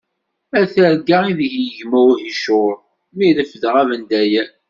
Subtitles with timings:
[0.59, 2.73] A targa i deg yegma uhicur!
[3.17, 4.47] Mi refdeɣ abendayer.